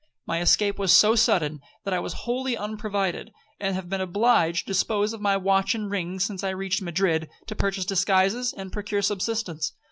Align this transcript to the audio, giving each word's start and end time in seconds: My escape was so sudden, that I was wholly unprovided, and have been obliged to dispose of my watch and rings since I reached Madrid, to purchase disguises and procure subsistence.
My 0.25 0.41
escape 0.41 0.79
was 0.79 0.91
so 0.91 1.13
sudden, 1.13 1.59
that 1.85 1.93
I 1.93 1.99
was 1.99 2.13
wholly 2.25 2.57
unprovided, 2.57 3.31
and 3.59 3.75
have 3.75 3.87
been 3.87 4.01
obliged 4.01 4.61
to 4.65 4.65
dispose 4.73 5.13
of 5.13 5.21
my 5.21 5.37
watch 5.37 5.75
and 5.75 5.91
rings 5.91 6.25
since 6.25 6.43
I 6.43 6.49
reached 6.49 6.81
Madrid, 6.81 7.29
to 7.45 7.55
purchase 7.55 7.85
disguises 7.85 8.51
and 8.51 8.73
procure 8.73 9.03
subsistence. 9.03 9.73